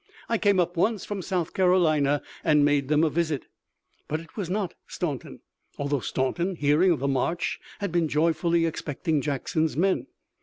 [0.27, 3.45] I came up once from South Carolina and made them a visit."
[4.07, 5.41] But it was not Staunton,
[5.77, 10.07] although Staunton, hearing of the march, had been joyfully expecting Jackson's men.